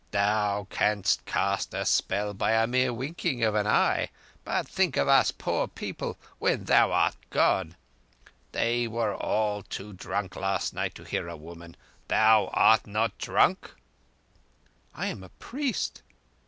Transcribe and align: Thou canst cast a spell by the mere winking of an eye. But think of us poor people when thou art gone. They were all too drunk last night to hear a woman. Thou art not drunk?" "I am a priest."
Thou 0.09 0.65
canst 0.71 1.23
cast 1.27 1.75
a 1.75 1.85
spell 1.85 2.33
by 2.33 2.59
the 2.59 2.65
mere 2.65 2.91
winking 2.91 3.43
of 3.43 3.53
an 3.53 3.67
eye. 3.67 4.09
But 4.43 4.67
think 4.67 4.97
of 4.97 5.07
us 5.07 5.29
poor 5.29 5.67
people 5.67 6.17
when 6.39 6.63
thou 6.63 6.91
art 6.91 7.15
gone. 7.29 7.75
They 8.51 8.87
were 8.87 9.13
all 9.13 9.61
too 9.61 9.93
drunk 9.93 10.35
last 10.35 10.73
night 10.73 10.95
to 10.95 11.03
hear 11.03 11.27
a 11.27 11.37
woman. 11.37 11.77
Thou 12.07 12.47
art 12.47 12.87
not 12.87 13.15
drunk?" 13.19 13.75
"I 14.95 15.05
am 15.05 15.21
a 15.21 15.29
priest." 15.29 16.01